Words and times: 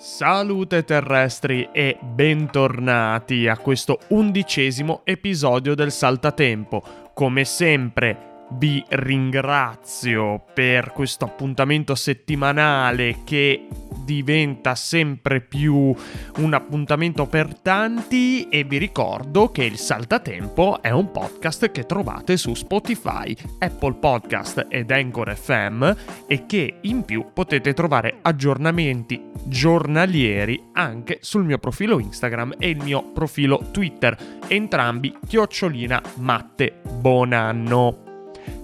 Salute 0.00 0.84
terrestri 0.84 1.70
e 1.72 1.98
bentornati 2.00 3.48
a 3.48 3.58
questo 3.58 3.98
undicesimo 4.10 5.00
episodio 5.02 5.74
del 5.74 5.90
Saltatempo. 5.90 7.10
Come 7.12 7.44
sempre 7.44 8.44
vi 8.52 8.80
ringrazio 8.90 10.44
per 10.54 10.92
questo 10.92 11.24
appuntamento 11.24 11.96
settimanale 11.96 13.22
che 13.24 13.66
diventa 14.08 14.74
sempre 14.74 15.42
più 15.42 15.94
un 16.36 16.54
appuntamento 16.54 17.26
per 17.26 17.60
tanti 17.60 18.48
e 18.48 18.64
vi 18.64 18.78
ricordo 18.78 19.50
che 19.50 19.64
il 19.64 19.76
Saltatempo 19.76 20.80
è 20.80 20.88
un 20.88 21.10
podcast 21.10 21.70
che 21.70 21.84
trovate 21.84 22.38
su 22.38 22.54
Spotify, 22.54 23.36
Apple 23.58 23.96
Podcast 23.96 24.64
ed 24.70 24.90
Anchor 24.90 25.36
FM 25.36 25.92
e 26.26 26.46
che 26.46 26.78
in 26.80 27.04
più 27.04 27.26
potete 27.34 27.74
trovare 27.74 28.20
aggiornamenti 28.22 29.22
giornalieri 29.44 30.68
anche 30.72 31.18
sul 31.20 31.44
mio 31.44 31.58
profilo 31.58 31.98
Instagram 31.98 32.54
e 32.58 32.70
il 32.70 32.82
mio 32.82 33.12
profilo 33.12 33.68
Twitter, 33.70 34.16
entrambi 34.46 35.14
chiocciolina 35.26 36.00
matte 36.14 36.80
buon 36.98 37.34
anno. 37.34 38.04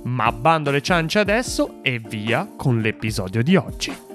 Ma 0.04 0.32
bando 0.32 0.70
le 0.70 0.80
ciance 0.80 1.18
adesso 1.18 1.82
e 1.82 1.98
via 1.98 2.48
con 2.56 2.80
l'episodio 2.80 3.42
di 3.42 3.56
oggi. 3.56 4.12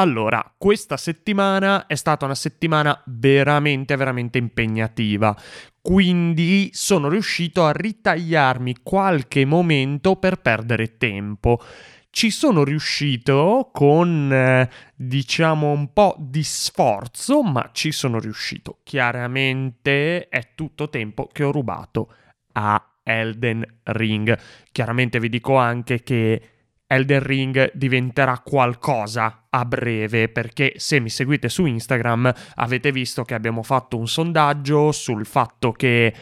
Allora, 0.00 0.54
questa 0.56 0.96
settimana 0.96 1.84
è 1.84 1.94
stata 1.94 2.24
una 2.24 2.34
settimana 2.34 2.98
veramente, 3.04 3.96
veramente 3.96 4.38
impegnativa. 4.38 5.36
Quindi 5.78 6.70
sono 6.72 7.10
riuscito 7.10 7.66
a 7.66 7.72
ritagliarmi 7.72 8.76
qualche 8.82 9.44
momento 9.44 10.16
per 10.16 10.36
perdere 10.36 10.96
tempo. 10.96 11.60
Ci 12.08 12.30
sono 12.30 12.64
riuscito 12.64 13.68
con, 13.74 14.32
eh, 14.32 14.70
diciamo, 14.96 15.70
un 15.70 15.92
po' 15.92 16.16
di 16.18 16.44
sforzo, 16.44 17.42
ma 17.42 17.68
ci 17.74 17.92
sono 17.92 18.18
riuscito. 18.18 18.78
Chiaramente 18.82 20.30
è 20.30 20.54
tutto 20.54 20.88
tempo 20.88 21.28
che 21.30 21.44
ho 21.44 21.52
rubato 21.52 22.10
a 22.52 22.82
Elden 23.02 23.80
Ring. 23.82 24.38
Chiaramente 24.72 25.20
vi 25.20 25.28
dico 25.28 25.56
anche 25.56 26.02
che 26.02 26.49
Elden 26.92 27.22
Ring 27.22 27.70
diventerà 27.72 28.40
qualcosa 28.40 29.46
a 29.48 29.64
breve 29.64 30.28
perché 30.28 30.72
se 30.76 30.98
mi 30.98 31.08
seguite 31.08 31.48
su 31.48 31.64
Instagram 31.64 32.34
avete 32.56 32.90
visto 32.90 33.22
che 33.22 33.34
abbiamo 33.34 33.62
fatto 33.62 33.96
un 33.96 34.08
sondaggio 34.08 34.90
sul 34.90 35.24
fatto 35.24 35.70
che 35.70 36.12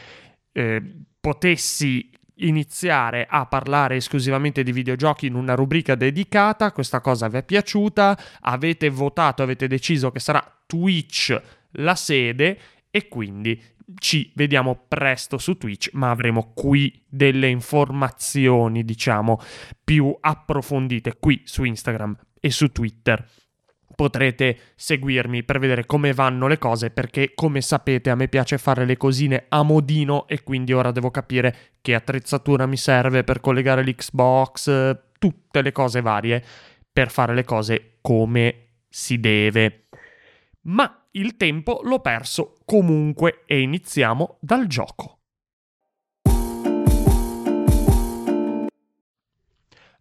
eh, 0.53 0.83
potessi 1.19 2.11
iniziare 2.41 3.27
a 3.29 3.47
parlare 3.47 3.97
esclusivamente 3.97 4.63
di 4.63 4.71
videogiochi 4.71 5.27
in 5.27 5.37
una 5.37 5.55
rubrica 5.55 5.95
dedicata, 5.95 6.71
questa 6.73 7.01
cosa 7.01 7.29
vi 7.29 7.39
è 7.39 7.43
piaciuta, 7.43 8.19
avete 8.43 8.91
votato, 8.91 9.43
avete 9.43 9.69
deciso 9.69 10.11
che 10.11 10.21
sarà 10.21 10.45
Twitch 10.67 11.41
la 11.73 11.95
sede 11.95 12.59
e 12.91 13.09
quindi 13.09 13.61
ci 13.97 14.31
vediamo 14.35 14.85
presto 14.87 15.39
su 15.39 15.57
Twitch, 15.57 15.91
ma 15.93 16.11
avremo 16.11 16.53
qui 16.55 17.05
delle 17.09 17.49
informazioni, 17.49 18.85
diciamo, 18.85 19.41
più 19.83 20.15
approfondite 20.21 21.17
qui 21.19 21.43
su 21.45 21.65
Instagram 21.65 22.17
e 22.41 22.51
su 22.51 22.71
Twitter. 22.71 23.27
Potrete 23.95 24.59
seguirmi 24.77 25.43
per 25.43 25.59
vedere 25.59 25.85
come 25.85 26.13
vanno 26.13 26.47
le 26.47 26.59
cose 26.59 26.91
perché 26.91 27.33
come 27.35 27.61
sapete 27.61 28.11
a 28.11 28.15
me 28.15 28.29
piace 28.29 28.57
fare 28.57 28.85
le 28.85 28.97
cosine 28.97 29.47
a 29.49 29.63
modino 29.65 30.29
e 30.29 30.45
quindi 30.45 30.73
ora 30.73 30.93
devo 30.93 31.11
capire 31.11 31.73
che 31.81 31.95
attrezzatura 31.95 32.67
mi 32.67 32.77
serve 32.77 33.25
per 33.25 33.41
collegare 33.41 33.83
l'Xbox, 33.83 34.99
tutte 35.19 35.63
le 35.63 35.73
cose 35.73 36.01
varie 36.01 36.45
per 36.93 37.11
fare 37.11 37.35
le 37.35 37.45
cose 37.45 37.99
come 38.01 38.69
si 38.89 39.19
deve. 39.19 39.89
Ma 40.63 40.98
il 41.13 41.37
tempo 41.37 41.81
l'ho 41.83 42.01
perso 42.01 42.57
comunque 42.65 43.43
e 43.47 43.61
iniziamo 43.61 44.37
dal 44.41 44.67
gioco. 44.67 45.15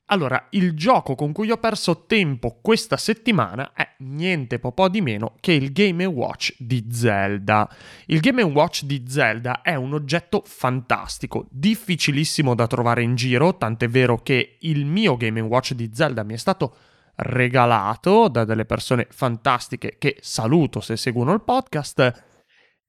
Allora, 0.10 0.48
il 0.52 0.74
gioco 0.74 1.16
con 1.16 1.34
cui 1.34 1.52
ho 1.52 1.58
perso 1.58 2.06
tempo 2.06 2.60
questa 2.62 2.96
settimana 2.96 3.74
è 3.74 3.96
niente 4.00 4.58
po' 4.58 4.88
di 4.88 5.02
meno 5.02 5.36
che 5.42 5.52
il 5.52 5.74
Game 5.74 6.06
Watch 6.06 6.56
di 6.60 6.88
Zelda. 6.90 7.70
Il 8.06 8.22
Game 8.22 8.42
Watch 8.42 8.84
di 8.84 9.04
Zelda 9.06 9.62
è 9.62 9.76
un 9.76 9.94
oggetto 9.94 10.44
fantastico, 10.46 11.48
difficilissimo 11.50 12.56
da 12.56 12.68
trovare 12.68 13.02
in 13.02 13.16
giro, 13.16 13.58
tant'è 13.58 13.90
vero 13.90 14.18
che 14.20 14.58
il 14.62 14.86
mio 14.86 15.18
Game 15.18 15.42
Watch 15.42 15.74
di 15.74 15.92
Zelda 15.94 16.24
mi 16.24 16.36
è 16.36 16.38
stato 16.38 16.76
regalato 17.18 18.28
da 18.28 18.46
delle 18.46 18.66
persone 18.66 19.08
fantastiche 19.10 19.96
che 19.98 20.18
saluto 20.22 20.80
se 20.82 20.98
seguono 20.98 21.34
il 21.34 21.42
podcast 21.42 22.26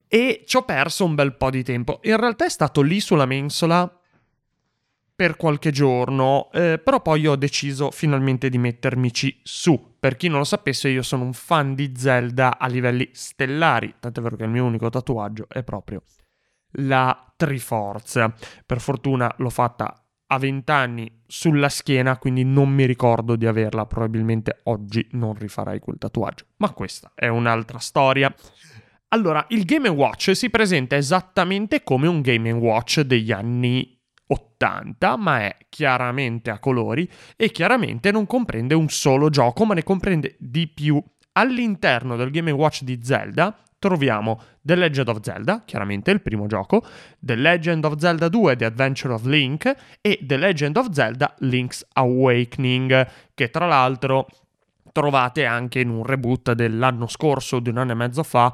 e 0.07 0.43
ci 0.45 0.57
ho 0.57 0.63
perso 0.63 1.05
un 1.05 1.15
bel 1.15 1.35
po' 1.35 1.49
di 1.49 1.63
tempo. 1.63 1.99
In 2.03 2.17
realtà 2.17 2.45
è 2.45 2.49
stato 2.49 2.81
lì 2.81 2.99
sulla 2.99 3.25
mensola 3.25 3.91
per 5.15 5.35
qualche 5.35 5.71
giorno, 5.71 6.49
eh, 6.53 6.79
però 6.81 7.01
poi 7.01 7.27
ho 7.27 7.35
deciso 7.35 7.91
finalmente 7.91 8.49
di 8.49 8.57
mettermici 8.57 9.39
su. 9.43 9.95
Per 9.99 10.15
chi 10.15 10.29
non 10.29 10.37
lo 10.37 10.45
sapesse, 10.45 10.87
io 10.87 11.01
sono 11.01 11.25
un 11.25 11.33
fan 11.33 11.75
di 11.75 11.93
Zelda 11.95 12.57
a 12.57 12.67
livelli 12.67 13.09
stellari, 13.11 13.95
tant'è 13.99 14.21
vero 14.21 14.37
che 14.37 14.43
il 14.43 14.49
mio 14.49 14.63
unico 14.63 14.89
tatuaggio 14.89 15.45
è 15.49 15.61
proprio 15.63 16.01
la 16.73 17.33
Triforce. 17.35 18.33
Per 18.65 18.79
fortuna 18.79 19.33
l'ho 19.37 19.49
fatta 19.49 20.03
a 20.31 20.37
20 20.37 20.71
anni 20.71 21.21
sulla 21.25 21.69
schiena, 21.69 22.17
quindi 22.17 22.43
non 22.43 22.69
mi 22.69 22.85
ricordo 22.85 23.35
di 23.35 23.45
averla. 23.45 23.85
Probabilmente 23.85 24.59
oggi 24.63 25.07
non 25.11 25.33
rifarai 25.33 25.79
quel 25.79 25.97
tatuaggio. 25.97 26.45
Ma 26.57 26.71
questa 26.71 27.11
è 27.15 27.27
un'altra 27.27 27.79
storia. 27.79 28.33
Allora, 29.09 29.45
il 29.49 29.65
Game 29.65 29.89
Watch 29.89 30.35
si 30.35 30.49
presenta 30.49 30.95
esattamente 30.95 31.83
come 31.83 32.07
un 32.07 32.21
Game 32.21 32.51
Watch 32.51 33.01
degli 33.01 33.31
anni 33.31 33.97
80, 34.27 35.17
ma 35.17 35.41
è 35.41 35.57
chiaramente 35.67 36.51
a 36.51 36.59
colori 36.59 37.09
e 37.35 37.49
chiaramente 37.49 38.11
non 38.11 38.27
comprende 38.27 38.75
un 38.75 38.89
solo 38.89 39.29
gioco, 39.29 39.65
ma 39.65 39.73
ne 39.73 39.83
comprende 39.83 40.35
di 40.37 40.67
più. 40.67 41.03
All'interno 41.33 42.15
del 42.15 42.29
Game 42.29 42.51
Watch 42.51 42.83
di 42.83 42.99
Zelda 43.01 43.57
troviamo 43.79 44.41
The 44.61 44.75
Legend 44.75 45.07
of 45.07 45.21
Zelda, 45.21 45.63
chiaramente 45.65 46.11
il 46.11 46.21
primo 46.21 46.45
gioco, 46.45 46.85
The 47.17 47.35
Legend 47.35 47.85
of 47.85 47.95
Zelda 47.97 48.27
2, 48.27 48.55
The 48.57 48.65
Adventure 48.65 49.13
of 49.13 49.23
Link 49.25 49.73
e 50.01 50.19
The 50.21 50.37
Legend 50.37 50.77
of 50.77 50.91
Zelda 50.91 51.33
Link's 51.39 51.85
Awakening, 51.93 53.07
che 53.33 53.49
tra 53.49 53.65
l'altro 53.65 54.27
trovate 54.91 55.45
anche 55.45 55.79
in 55.79 55.89
un 55.89 56.03
reboot 56.03 56.51
dell'anno 56.51 57.07
scorso, 57.07 57.59
di 57.59 57.69
un 57.69 57.77
anno 57.77 57.93
e 57.93 57.95
mezzo 57.95 58.23
fa, 58.23 58.53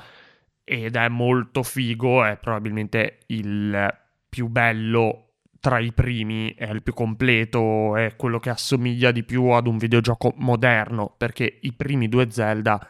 ed 0.64 0.96
è 0.96 1.08
molto 1.10 1.64
figo, 1.64 2.24
è 2.24 2.38
probabilmente 2.38 3.20
il 3.28 3.94
più 4.30 4.48
bello 4.48 5.22
tra 5.60 5.80
i 5.80 5.92
primi, 5.94 6.54
è 6.56 6.70
il 6.70 6.84
più 6.84 6.94
completo, 6.94 7.96
è 7.96 8.16
quello 8.16 8.40
che 8.40 8.52
assomiglia 8.52 9.12
di 9.12 9.24
più 9.24 9.46
ad 9.50 9.66
un 9.66 9.78
videogioco 9.78 10.34
moderno, 10.38 11.14
perché 11.18 11.60
i 11.62 11.74
primi 11.74 12.08
due 12.08 12.30
Zelda 12.30 12.90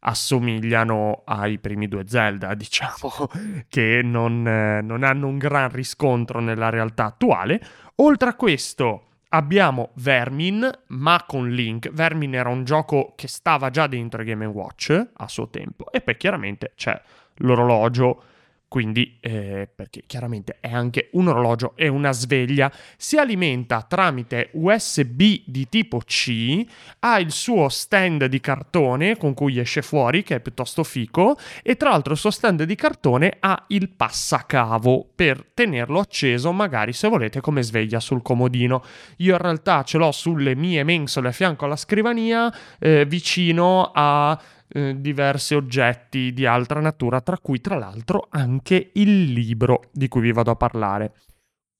assomigliano 0.00 1.22
ai 1.24 1.58
primi 1.58 1.88
due 1.88 2.04
Zelda, 2.06 2.54
diciamo, 2.54 3.28
che 3.68 4.00
non, 4.02 4.46
eh, 4.46 4.80
non 4.82 5.02
hanno 5.02 5.26
un 5.26 5.38
gran 5.38 5.70
riscontro 5.70 6.40
nella 6.40 6.70
realtà 6.70 7.06
attuale. 7.06 7.60
Oltre 7.96 8.28
a 8.30 8.34
questo 8.34 9.06
abbiamo 9.30 9.90
Vermin, 9.94 10.70
ma 10.88 11.24
con 11.26 11.48
Link. 11.48 11.90
Vermin 11.90 12.34
era 12.34 12.48
un 12.48 12.64
gioco 12.64 13.12
che 13.16 13.28
stava 13.28 13.70
già 13.70 13.86
dentro 13.86 14.22
Game 14.22 14.46
Watch 14.46 15.08
a 15.14 15.28
suo 15.28 15.48
tempo, 15.48 15.90
e 15.90 16.00
poi 16.00 16.16
chiaramente 16.16 16.72
c'è 16.76 17.00
l'orologio 17.36 18.22
quindi 18.68 19.16
eh, 19.20 19.68
perché 19.72 20.02
chiaramente 20.06 20.56
è 20.60 20.72
anche 20.72 21.10
un 21.12 21.28
orologio 21.28 21.74
e 21.76 21.86
una 21.88 22.12
sveglia, 22.12 22.70
si 22.96 23.16
alimenta 23.16 23.82
tramite 23.88 24.50
USB 24.52 25.22
di 25.44 25.68
tipo 25.68 25.98
C, 26.04 26.64
ha 27.00 27.18
il 27.20 27.30
suo 27.30 27.68
stand 27.68 28.24
di 28.26 28.40
cartone 28.40 29.16
con 29.16 29.34
cui 29.34 29.58
esce 29.58 29.82
fuori, 29.82 30.24
che 30.24 30.36
è 30.36 30.40
piuttosto 30.40 30.82
fico, 30.82 31.38
e 31.62 31.76
tra 31.76 31.90
l'altro 31.90 32.12
il 32.12 32.18
suo 32.18 32.30
stand 32.30 32.64
di 32.64 32.74
cartone 32.74 33.36
ha 33.38 33.64
il 33.68 33.88
passacavo 33.88 35.10
per 35.14 35.44
tenerlo 35.54 36.00
acceso, 36.00 36.52
magari 36.52 36.92
se 36.92 37.08
volete 37.08 37.40
come 37.40 37.62
sveglia 37.62 38.00
sul 38.00 38.22
comodino. 38.22 38.82
Io 39.18 39.34
in 39.34 39.40
realtà 39.40 39.84
ce 39.84 39.98
l'ho 39.98 40.10
sulle 40.10 40.56
mie 40.56 40.82
mensole 40.82 41.28
a 41.28 41.32
fianco 41.32 41.66
alla 41.66 41.76
scrivania, 41.76 42.52
eh, 42.80 43.04
vicino 43.06 43.92
a 43.94 44.38
eh, 44.68 45.00
diversi 45.00 45.54
oggetti 45.54 46.32
di 46.32 46.46
altra 46.46 46.80
natura, 46.80 47.20
tra 47.20 47.38
cui 47.38 47.60
tra 47.60 47.76
l'altro 47.76 48.26
anche 48.30 48.90
il 48.94 49.32
libro 49.32 49.90
di 49.92 50.08
cui 50.08 50.20
vi 50.20 50.32
vado 50.32 50.50
a 50.50 50.56
parlare. 50.56 51.14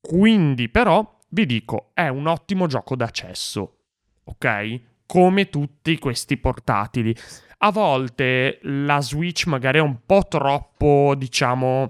Quindi 0.00 0.68
però 0.68 1.18
vi 1.30 1.46
dico, 1.46 1.90
è 1.94 2.08
un 2.08 2.26
ottimo 2.26 2.66
gioco 2.66 2.96
d'accesso, 2.96 3.78
ok? 4.24 4.80
Come 5.06 5.48
tutti 5.48 5.98
questi 5.98 6.36
portatili. 6.36 7.14
A 7.58 7.70
volte 7.70 8.58
la 8.62 9.00
Switch 9.00 9.46
magari 9.46 9.78
è 9.78 9.82
un 9.82 9.98
po' 10.04 10.26
troppo, 10.28 11.14
diciamo, 11.16 11.88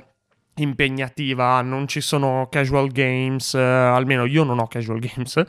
impegnativa, 0.56 1.60
non 1.60 1.86
ci 1.86 2.00
sono 2.00 2.48
casual 2.50 2.88
games, 2.88 3.54
eh, 3.54 3.60
almeno 3.60 4.24
io 4.24 4.44
non 4.44 4.58
ho 4.58 4.66
casual 4.66 5.00
games, 5.00 5.44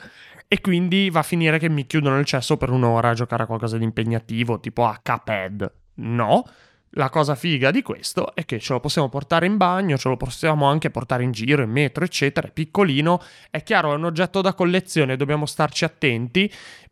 e 0.47 0.61
quindi 0.61 1.09
va 1.09 1.19
a 1.19 1.23
finire 1.23 1.59
che 1.59 1.69
mi 1.69 1.85
chiudono 1.85 2.15
nel 2.15 2.25
cesso 2.25 2.57
per 2.57 2.69
un'ora 2.69 3.09
a 3.09 3.13
giocare 3.13 3.43
a 3.43 3.45
qualcosa 3.45 3.77
di 3.77 3.83
impegnativo, 3.83 4.59
tipo 4.59 4.93
Cuphead. 5.03 5.73
No, 5.95 6.45
la 6.91 7.09
cosa 7.09 7.35
figa 7.35 7.69
di 7.69 7.81
questo 7.81 8.33
è 8.33 8.45
che 8.45 8.59
ce 8.59 8.73
lo 8.73 8.79
possiamo 8.79 9.09
portare 9.09 9.45
in 9.45 9.57
bagno, 9.57 9.97
ce 9.97 10.09
lo 10.09 10.17
possiamo 10.17 10.65
anche 10.65 10.89
portare 10.89 11.23
in 11.23 11.31
giro, 11.31 11.63
in 11.63 11.69
metro, 11.69 12.05
eccetera, 12.05 12.47
è 12.47 12.51
piccolino, 12.51 13.21
è 13.49 13.61
chiaro, 13.61 13.91
è 13.91 13.95
un 13.95 14.05
oggetto 14.05 14.41
da 14.41 14.53
collezione, 14.53 15.17
dobbiamo 15.17 15.45
starci 15.45 15.83
attenti 15.85 16.51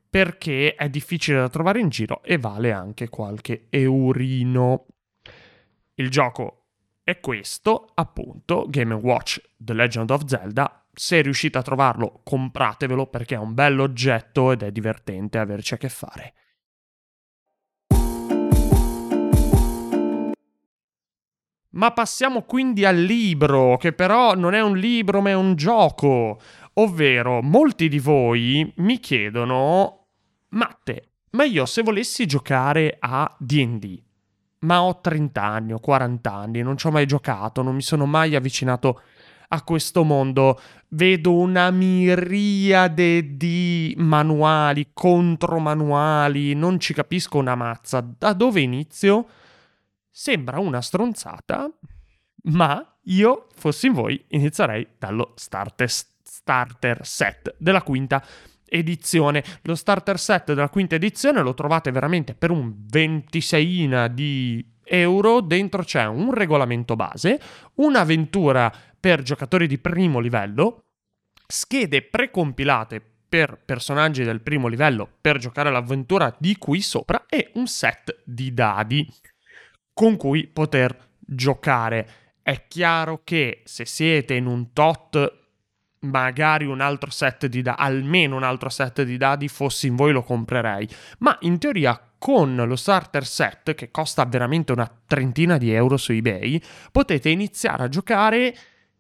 perché 0.10 0.76
è 0.76 0.90
difficile 0.90 1.40
da 1.40 1.50
trovare 1.50 1.80
in 1.80 1.90
giro 1.90 2.22
e 2.24 2.38
vale 2.38 2.72
anche 2.72 3.10
qualche 3.10 3.68
eurino. 3.70 4.86
Il 5.96 6.10
gioco 6.10 6.66
è 7.04 7.20
questo, 7.20 7.92
appunto, 7.94 8.66
Game 8.70 8.94
Watch 8.94 9.42
The 9.58 9.74
Legend 9.74 10.10
of 10.12 10.26
Zelda. 10.26 10.85
Se 10.98 11.22
riuscite 11.22 11.58
a 11.58 11.62
trovarlo, 11.62 12.22
compratevelo 12.24 13.08
perché 13.08 13.36
è 13.36 13.38
un 13.38 13.54
bell'oggetto 13.54 14.54
ed 14.54 14.64
è 14.64 14.72
divertente 14.72 15.38
averci 15.38 15.74
a 15.74 15.78
che 15.78 15.90
fare. 15.90 16.34
Ma 21.72 21.92
passiamo 21.92 22.44
quindi 22.44 22.86
al 22.86 22.96
libro, 22.96 23.76
che 23.76 23.92
però 23.92 24.36
non 24.36 24.54
è 24.54 24.62
un 24.62 24.78
libro 24.78 25.20
ma 25.22 25.32
è 25.32 25.34
un 25.34 25.56
gioco. 25.56 26.40
Ovvero, 26.76 27.42
molti 27.42 27.90
di 27.90 28.00
voi 28.00 28.74
mi 28.78 28.98
chiedono, 29.02 30.08
Matte, 30.50 31.10
ma 31.32 31.44
io 31.44 31.66
se 31.66 31.82
volessi 31.82 32.26
giocare 32.26 32.96
a 32.98 33.36
DD, 33.38 34.02
ma 34.60 34.82
ho 34.82 35.02
30 35.02 35.44
anni 35.44 35.74
o 35.74 35.80
40 35.80 36.34
anni, 36.34 36.62
non 36.62 36.78
ci 36.78 36.88
ho 36.88 36.92
mai 36.92 37.06
giocato, 37.06 37.62
non 37.62 37.76
mi 37.76 37.82
sono 37.82 38.06
mai 38.06 38.36
avvicinato 38.36 39.02
a 39.50 39.62
questo 39.64 40.04
mondo, 40.04 40.60
vedo 40.96 41.34
una 41.34 41.70
miriade 41.72 43.36
di 43.36 43.94
manuali, 43.98 44.92
contromanuali, 44.94 46.54
non 46.54 46.80
ci 46.80 46.94
capisco 46.94 47.38
una 47.38 47.56
mazza. 47.56 48.00
Da 48.18 48.34
dove 48.34 48.62
inizio? 48.62 49.28
Sembra 50.10 50.60
una 50.60 50.82
stronzata, 50.82 51.70
ma 52.44 52.98
io, 53.04 53.48
fossi 53.56 53.88
in 53.88 53.94
voi, 53.94 54.24
inizierei 54.30 54.88
dallo 54.98 55.34
starter, 55.36 55.90
starter 55.90 57.06
set 57.06 57.56
della 57.58 57.82
quinta 57.82 58.24
edizione. 58.66 59.44
Lo 59.64 59.76
starter 59.76 60.18
set 60.18 60.54
della 60.54 60.70
quinta 60.70 60.96
edizione 60.96 61.42
lo 61.42 61.54
trovate 61.54 61.92
veramente 61.92 62.34
per 62.34 62.52
un 62.52 62.74
26 62.78 64.14
di 64.14 64.66
euro. 64.86 65.42
Dentro 65.42 65.84
c'è 65.84 66.06
un 66.06 66.34
regolamento 66.34 66.96
base, 66.96 67.40
un'avventura 67.76 68.72
per 68.98 69.22
giocatori 69.22 69.68
di 69.68 69.78
primo 69.78 70.20
livello, 70.20 70.85
schede 71.48 72.02
precompilate 72.04 73.02
per 73.28 73.60
personaggi 73.66 74.24
del 74.24 74.42
primo 74.42 74.68
livello 74.68 75.10
per 75.20 75.38
giocare 75.38 75.72
l'avventura 75.72 76.34
di 76.38 76.58
qui 76.58 76.82
sopra 76.82 77.26
e 77.28 77.52
un 77.56 77.68
set 77.68 78.22
di 78.24 78.54
dadi 78.54 79.08
con 79.94 80.18
cui 80.18 80.48
poter 80.48 80.96
giocare. 81.20 82.08
È 82.42 82.68
chiaro 82.68 83.22
che 83.24 83.62
se 83.64 83.86
siete 83.86 84.36
in 84.36 84.46
un 84.46 84.72
tot, 84.74 85.44
magari 86.02 86.66
un 86.66 86.82
altro 86.82 87.10
set 87.10 87.48
di 87.48 87.62
dadi, 87.62 87.82
almeno 87.82 88.36
un 88.36 88.44
altro 88.44 88.70
set 88.70 89.02
di 89.04 89.18
dadi, 89.18 89.48
fossi 89.48 89.88
in 89.88 89.96
voi 89.96 90.12
lo 90.12 90.22
comprerei. 90.22 90.88
Ma 91.20 91.36
in 91.42 91.58
teoria 91.58 92.00
con 92.18 92.56
lo 92.56 92.76
starter 92.76 93.26
set, 93.26 93.74
che 93.74 93.90
costa 93.90 94.26
veramente 94.26 94.72
una 94.72 94.90
trentina 95.08 95.58
di 95.58 95.72
euro 95.72 95.98
su 95.98 96.12
eBay, 96.12 96.62
potete 96.92 97.30
iniziare 97.30 97.84
a 97.84 97.90
giocare 97.90 98.56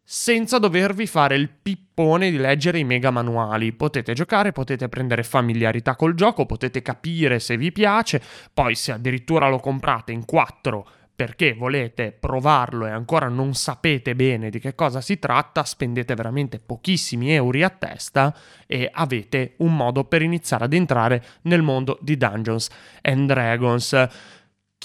senza 0.07 0.60
dovervi 0.60 1.07
fare 1.07 1.36
il 1.36 1.50
pippone 1.50 2.30
di 2.30 2.38
leggere 2.38 2.78
i 2.78 2.84
mega 2.84 3.10
manuali. 3.10 3.74
Potete 3.74 4.13
giocare, 4.13 4.52
potete 4.52 4.88
prendere 4.88 5.24
familiarità 5.24 5.96
col 5.96 6.13
gioco, 6.13 6.46
potete 6.46 6.84
capire 6.84 7.40
se 7.40 7.57
vi 7.57 7.72
piace, 7.72 8.22
poi 8.54 8.75
se 8.75 8.92
addirittura 8.92 9.50
lo 9.50 9.57
comprate 9.57 10.12
in 10.12 10.24
4 10.24 10.88
perché 11.16 11.54
volete 11.54 12.12
provarlo 12.12 12.86
e 12.86 12.92
ancora 12.92 13.30
non 13.30 13.54
sapete 13.54 14.16
bene 14.16 14.50
di 14.50 14.60
che 14.60 14.75
cosa 14.75 15.00
si 15.00 15.18
tratta, 15.18 15.63
spendete 15.63 16.13
veramente 16.13 16.60
pochissimi 16.60 17.31
euro 17.31 17.63
a 17.66 17.69
testa 17.69 18.36
e 18.68 18.90
avete 18.92 19.54
un 19.60 19.75
modo 19.75 20.04
per 20.04 20.22
iniziare 20.22 20.66
ad 20.66 20.74
entrare 20.74 21.24
nel 21.44 21.62
mondo 21.62 21.98
di 22.02 22.18
Dungeons 22.18 22.69
and 23.02 23.28
Dragons. 23.28 24.07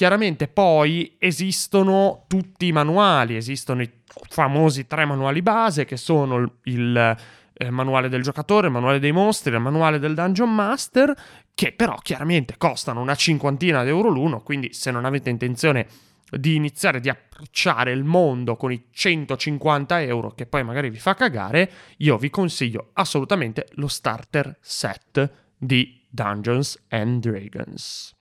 Chiaramente 0.00 0.48
poi 0.48 1.16
esistono 1.18 2.24
tutti 2.26 2.68
i 2.68 2.72
manuali, 2.72 3.36
esistono 3.36 3.82
i 3.82 3.90
famosi 4.30 4.86
tre 4.86 5.04
manuali 5.04 5.42
base 5.42 5.84
che 5.84 5.98
sono 5.98 6.38
il, 6.38 6.50
il 6.62 7.16
eh, 7.52 7.68
manuale 7.68 8.08
del 8.08 8.22
giocatore, 8.22 8.68
il 8.68 8.72
manuale 8.72 8.98
dei 8.98 9.12
mostri, 9.12 9.52
il 9.52 9.60
manuale 9.60 9.98
del 9.98 10.14
Dungeon 10.14 10.54
Master, 10.54 11.14
che 11.54 11.72
però 11.72 11.96
chiaramente 11.96 12.54
costano 12.56 13.02
una 13.02 13.14
cinquantina 13.14 13.82
di 13.82 13.90
euro 13.90 14.08
l'uno, 14.08 14.40
quindi 14.40 14.72
se 14.72 14.90
non 14.90 15.04
avete 15.04 15.28
intenzione 15.28 15.86
di 16.30 16.54
iniziare 16.54 17.00
di 17.00 17.10
approcciare 17.10 17.92
il 17.92 18.04
mondo 18.04 18.56
con 18.56 18.72
i 18.72 18.86
150 18.90 20.00
euro 20.00 20.30
che 20.30 20.46
poi 20.46 20.64
magari 20.64 20.88
vi 20.88 20.98
fa 20.98 21.12
cagare, 21.14 21.70
io 21.98 22.16
vi 22.16 22.30
consiglio 22.30 22.88
assolutamente 22.94 23.66
lo 23.72 23.86
starter 23.86 24.56
set 24.62 25.30
di 25.58 26.02
Dungeons 26.08 26.86
and 26.88 27.20
Dragons. 27.20 28.14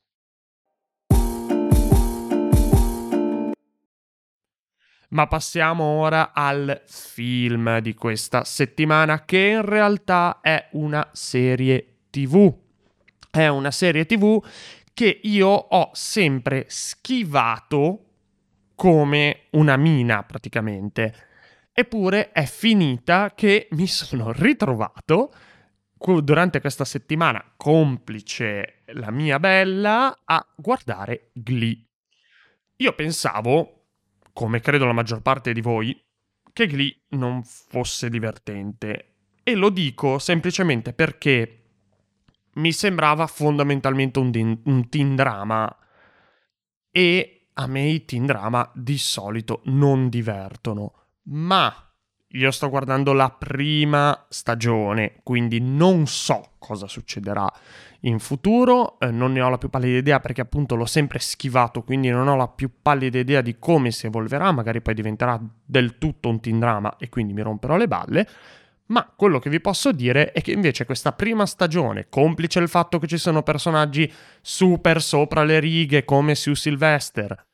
Ma 5.09 5.25
passiamo 5.25 5.83
ora 5.83 6.33
al 6.33 6.83
film 6.85 7.79
di 7.79 7.95
questa 7.95 8.43
settimana, 8.43 9.25
che 9.25 9.39
in 9.39 9.65
realtà 9.65 10.39
è 10.41 10.69
una 10.73 11.09
serie 11.13 12.01
TV. 12.09 12.55
È 13.31 13.47
una 13.47 13.71
serie 13.71 14.05
TV 14.05 14.43
che 14.93 15.19
io 15.23 15.47
ho 15.47 15.89
sempre 15.93 16.65
schivato 16.67 18.05
come 18.75 19.47
una 19.51 19.77
mina 19.77 20.23
praticamente. 20.23 21.27
Eppure 21.71 22.31
è 22.31 22.45
finita 22.45 23.33
che 23.33 23.67
mi 23.71 23.87
sono 23.87 24.31
ritrovato 24.31 25.33
durante 26.21 26.61
questa 26.61 26.85
settimana, 26.85 27.53
complice 27.57 28.83
la 28.93 29.11
mia 29.11 29.39
bella, 29.39 30.19
a 30.23 30.45
guardare 30.55 31.31
Glee. 31.33 31.83
Io 32.77 32.93
pensavo 32.93 33.78
come 34.39 34.61
credo 34.61 34.85
la 34.85 34.93
maggior 34.93 35.21
parte 35.21 35.51
di 35.51 35.59
voi, 35.59 36.01
che 36.53 36.65
Glee 36.65 36.97
non 37.09 37.43
fosse 37.43 38.09
divertente. 38.09 39.15
E 39.43 39.53
lo 39.53 39.69
dico 39.69 40.17
semplicemente 40.17 40.93
perché 40.93 41.63
mi 42.53 42.71
sembrava 42.71 43.27
fondamentalmente 43.27 44.17
un, 44.17 44.31
din- 44.31 44.61
un 44.63 44.87
teen 44.87 45.17
drama. 45.17 45.77
E 46.89 47.49
a 47.51 47.67
me 47.67 47.89
i 47.89 48.05
teen 48.05 48.25
drama 48.25 48.71
di 48.73 48.97
solito 48.97 49.59
non 49.65 50.07
divertono. 50.07 50.93
Ma 51.23 51.88
io 52.33 52.51
sto 52.51 52.69
guardando 52.69 53.13
la 53.13 53.29
prima 53.31 54.25
stagione, 54.29 55.15
quindi 55.23 55.59
non 55.59 56.05
so 56.05 56.51
cosa 56.59 56.87
succederà 56.87 57.51
in 58.01 58.19
futuro, 58.19 58.99
eh, 58.99 59.09
non 59.09 59.31
ne 59.33 59.41
ho 59.41 59.49
la 59.49 59.57
più 59.57 59.69
pallida 59.69 59.97
idea 59.97 60.19
perché 60.19 60.41
appunto 60.41 60.75
l'ho 60.75 60.85
sempre 60.85 61.19
schivato, 61.19 61.81
quindi 61.81 62.09
non 62.09 62.27
ho 62.27 62.35
la 62.35 62.47
più 62.47 62.69
pallida 62.81 63.17
idea 63.17 63.41
di 63.41 63.57
come 63.57 63.91
si 63.91 64.05
evolverà, 64.05 64.51
magari 64.51 64.81
poi 64.81 64.93
diventerà 64.93 65.39
del 65.65 65.97
tutto 65.97 66.29
un 66.29 66.39
teen 66.39 66.59
drama 66.59 66.97
e 66.97 67.09
quindi 67.09 67.33
mi 67.33 67.41
romperò 67.41 67.77
le 67.77 67.87
balle. 67.87 68.27
Ma 68.87 69.11
quello 69.15 69.37
che 69.37 69.51
vi 69.51 69.59
posso 69.59 69.91
dire 69.91 70.31
è 70.31 70.41
che 70.41 70.51
invece 70.51 70.85
questa 70.85 71.11
prima 71.11 71.45
stagione, 71.45 72.07
complice 72.09 72.59
il 72.59 72.69
fatto 72.69 72.97
che 72.97 73.05
ci 73.05 73.17
sono 73.17 73.43
personaggi 73.43 74.11
super 74.41 75.01
sopra 75.01 75.43
le 75.43 75.59
righe 75.59 76.05
come 76.05 76.33
Sue 76.33 76.55
Sylvester, 76.55 77.47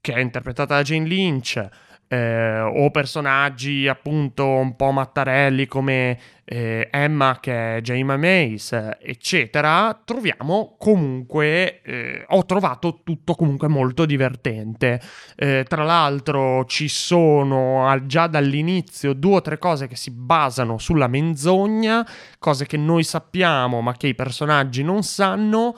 che 0.00 0.12
è 0.12 0.18
interpretata 0.18 0.74
da 0.74 0.82
Jane 0.82 1.06
Lynch, 1.06 1.68
eh, 2.12 2.60
o 2.60 2.90
personaggi 2.90 3.86
appunto 3.86 4.44
un 4.44 4.74
po' 4.74 4.90
mattarelli 4.90 5.68
come 5.68 6.18
eh, 6.44 6.88
Emma 6.90 7.38
che 7.40 7.76
è 7.76 7.80
Jaima 7.80 8.16
Mace, 8.16 8.98
eccetera, 9.00 9.96
troviamo 10.04 10.74
comunque, 10.76 11.80
eh, 11.82 12.24
ho 12.26 12.44
trovato 12.44 13.02
tutto 13.04 13.36
comunque 13.36 13.68
molto 13.68 14.06
divertente. 14.06 15.00
Eh, 15.36 15.64
tra 15.68 15.84
l'altro 15.84 16.64
ci 16.64 16.88
sono 16.88 17.96
già 18.06 18.26
dall'inizio 18.26 19.12
due 19.12 19.36
o 19.36 19.40
tre 19.40 19.58
cose 19.58 19.86
che 19.86 19.94
si 19.94 20.10
basano 20.10 20.78
sulla 20.78 21.06
menzogna, 21.06 22.04
cose 22.40 22.66
che 22.66 22.76
noi 22.76 23.04
sappiamo 23.04 23.80
ma 23.82 23.96
che 23.96 24.08
i 24.08 24.16
personaggi 24.16 24.82
non 24.82 25.04
sanno 25.04 25.76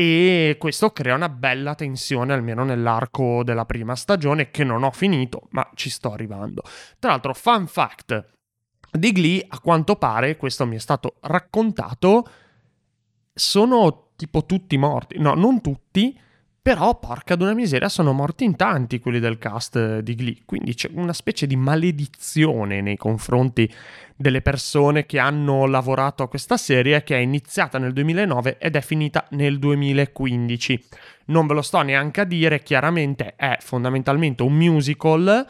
e 0.00 0.56
questo 0.58 0.92
crea 0.92 1.14
una 1.14 1.28
bella 1.28 1.74
tensione 1.74 2.32
almeno 2.32 2.64
nell'arco 2.64 3.44
della 3.44 3.66
prima 3.66 3.94
stagione 3.94 4.50
che 4.50 4.64
non 4.64 4.82
ho 4.82 4.90
finito 4.92 5.48
ma 5.50 5.68
ci 5.74 5.90
sto 5.90 6.10
arrivando. 6.10 6.62
Tra 6.98 7.10
l'altro, 7.10 7.34
fun 7.34 7.66
fact 7.66 8.28
di 8.92 9.12
Glee, 9.12 9.44
a 9.46 9.60
quanto 9.60 9.96
pare, 9.96 10.38
questo 10.38 10.64
mi 10.64 10.76
è 10.76 10.78
stato 10.78 11.16
raccontato, 11.20 12.26
sono 13.34 14.12
tipo 14.16 14.46
tutti 14.46 14.78
morti, 14.78 15.18
no, 15.18 15.34
non 15.34 15.60
tutti, 15.60 16.18
Però, 16.62 16.98
porca 16.98 17.36
d'una 17.36 17.54
miseria, 17.54 17.88
sono 17.88 18.12
morti 18.12 18.44
in 18.44 18.54
tanti 18.54 18.98
quelli 18.98 19.18
del 19.18 19.38
cast 19.38 20.00
di 20.00 20.14
Glee, 20.14 20.42
quindi 20.44 20.74
c'è 20.74 20.90
una 20.92 21.14
specie 21.14 21.46
di 21.46 21.56
maledizione 21.56 22.82
nei 22.82 22.98
confronti 22.98 23.72
delle 24.14 24.42
persone 24.42 25.06
che 25.06 25.18
hanno 25.18 25.64
lavorato 25.64 26.22
a 26.22 26.28
questa 26.28 26.58
serie 26.58 27.02
che 27.02 27.16
è 27.16 27.20
iniziata 27.20 27.78
nel 27.78 27.94
2009 27.94 28.58
ed 28.58 28.76
è 28.76 28.82
finita 28.82 29.26
nel 29.30 29.58
2015. 29.58 30.84
Non 31.26 31.46
ve 31.46 31.54
lo 31.54 31.62
sto 31.62 31.80
neanche 31.80 32.20
a 32.20 32.24
dire, 32.24 32.62
chiaramente 32.62 33.36
è 33.36 33.56
fondamentalmente 33.60 34.42
un 34.42 34.52
musical 34.52 35.46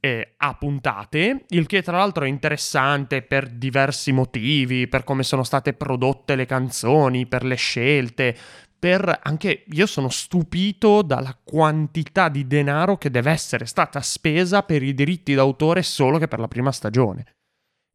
eh, 0.00 0.34
a 0.36 0.54
puntate, 0.54 1.44
il 1.50 1.66
che 1.66 1.82
tra 1.82 1.98
l'altro 1.98 2.24
è 2.24 2.28
interessante 2.28 3.22
per 3.22 3.48
diversi 3.48 4.12
motivi, 4.12 4.88
per 4.88 5.04
come 5.04 5.22
sono 5.22 5.42
state 5.42 5.72
prodotte 5.72 6.34
le 6.34 6.46
canzoni, 6.46 7.26
per 7.26 7.44
le 7.44 7.56
scelte, 7.56 8.36
per 8.78 9.20
anche 9.22 9.64
io 9.66 9.86
sono 9.86 10.08
stupito 10.08 11.02
dalla 11.02 11.36
quantità 11.42 12.28
di 12.28 12.46
denaro 12.46 12.96
che 12.96 13.10
deve 13.10 13.30
essere 13.30 13.66
stata 13.66 14.00
spesa 14.00 14.62
per 14.62 14.82
i 14.82 14.94
diritti 14.94 15.34
d'autore 15.34 15.82
solo 15.82 16.18
che 16.18 16.28
per 16.28 16.38
la 16.38 16.48
prima 16.48 16.70
stagione. 16.70 17.24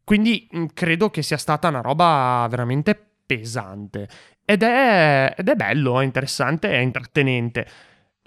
Quindi 0.04 0.50
credo 0.74 1.10
che 1.10 1.22
sia 1.22 1.38
stata 1.38 1.70
una 1.70 1.80
roba 1.80 2.46
veramente 2.50 3.00
pesante. 3.25 4.08
Ed 4.44 4.62
è, 4.62 5.34
ed 5.38 5.48
è 5.48 5.56
bello, 5.56 6.02
è 6.02 6.04
interessante, 6.04 6.70
è 6.70 6.80
intrattenente. 6.80 7.68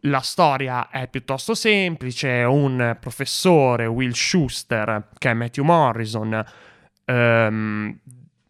La 0.00 0.20
storia 0.20 0.88
è 0.88 1.08
piuttosto 1.08 1.54
semplice, 1.54 2.28
un 2.44 2.96
professore, 2.98 3.86
Will 3.86 4.12
Schuster, 4.12 5.08
che 5.18 5.30
è 5.30 5.34
Matthew 5.34 5.64
Morrison, 5.64 6.44
ehm, 7.04 7.98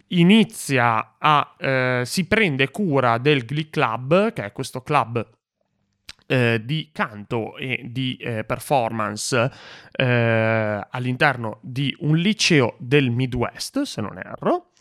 inizia 0.09 1.17
a... 1.19 1.55
Eh, 1.59 2.03
si 2.05 2.27
prende 2.27 2.71
cura 2.71 3.19
del 3.19 3.45
Glee 3.45 3.71
Club, 3.71 4.33
che 4.33 4.45
è 4.45 4.53
questo 4.53 4.83
club 4.83 5.27
eh, 6.27 6.61
di 6.65 6.91
canto 6.93 7.57
e 7.57 7.87
di 7.91 8.17
eh, 8.17 8.45
performance 8.45 9.51
eh, 9.93 10.87
all'interno 10.91 11.59
di 11.63 11.95
un 12.01 12.17
liceo 12.17 12.75
del 12.79 13.11
Midwest, 13.11 13.83
se 13.83 14.01
non 14.01 14.19
erro, 14.19 14.73